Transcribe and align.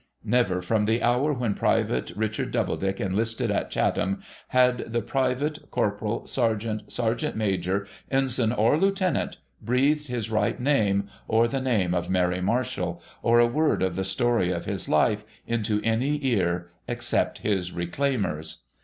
Never 0.23 0.63
from 0.63 0.85
the 0.85 1.03
hour 1.03 1.31
when 1.31 1.53
Private 1.53 2.09
Richard 2.15 2.49
Doubledick 2.51 2.99
enlisted 2.99 3.51
at 3.51 3.69
Chatham 3.69 4.19
had 4.47 4.79
the 4.91 5.01
Private, 5.03 5.69
Corporal, 5.69 6.25
Sergeant, 6.25 6.91
Sergeant 6.91 7.35
Major, 7.35 7.85
Ensign, 8.09 8.51
or 8.51 8.77
Lieutenant 8.79 9.37
breathed 9.61 10.07
his 10.07 10.31
right 10.31 10.59
name, 10.59 11.07
or 11.27 11.47
the 11.47 11.61
name 11.61 11.93
of 11.93 12.09
Mary 12.09 12.41
Marshall, 12.41 12.99
or 13.21 13.39
a 13.39 13.45
word 13.45 13.83
of 13.83 13.95
the 13.95 14.03
story 14.03 14.49
of 14.49 14.65
his 14.65 14.89
life, 14.89 15.23
into 15.45 15.79
any 15.83 16.17
ear 16.25 16.71
except 16.87 17.43
his 17.45 17.71
reclaimer's. 17.71 18.63